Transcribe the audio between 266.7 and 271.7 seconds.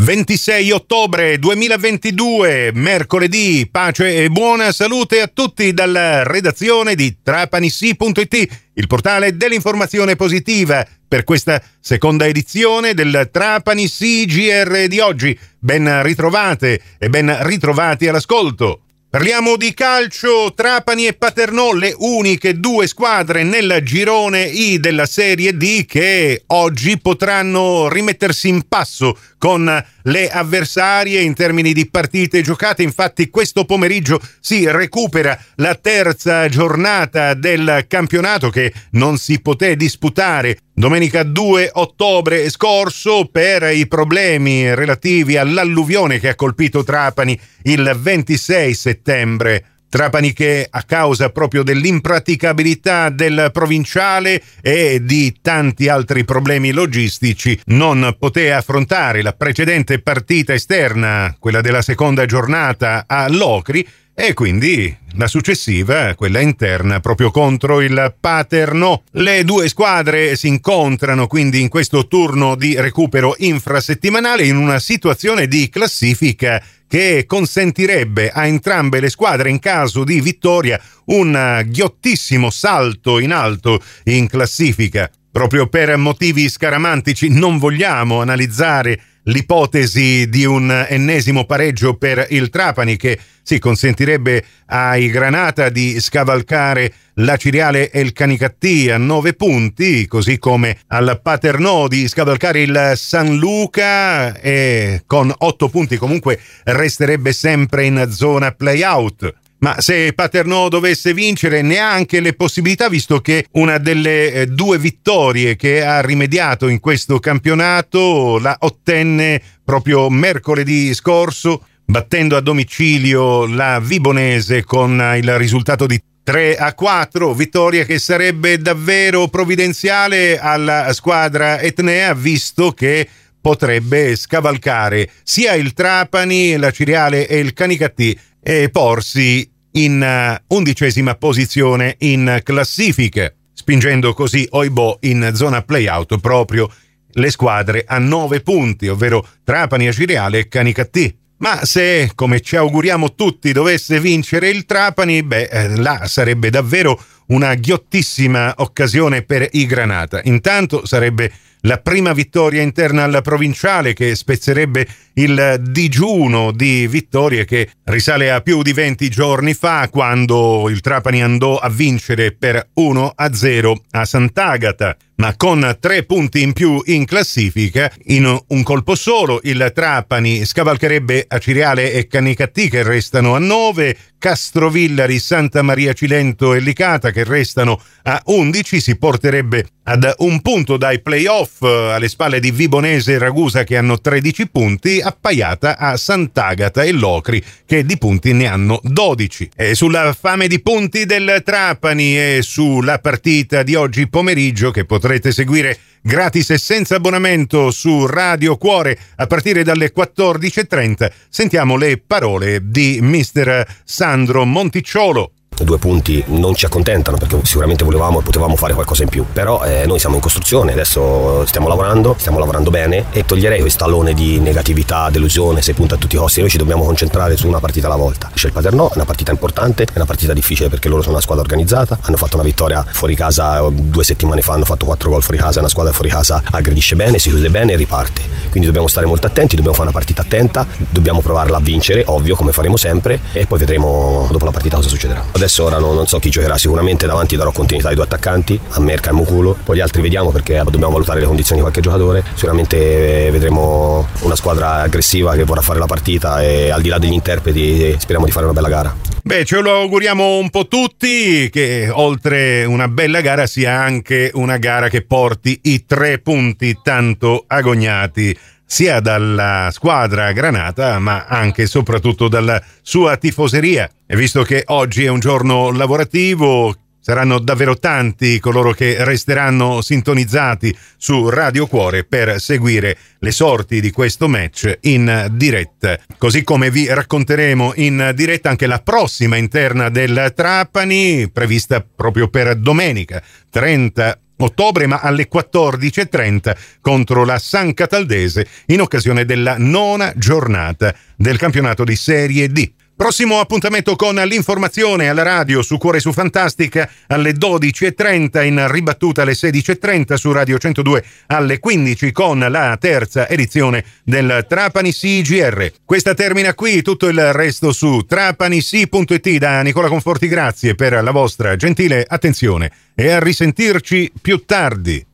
tanto agognati sia dalla squadra granata ma anche e